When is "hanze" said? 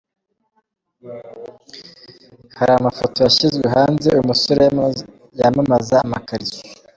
3.75-4.05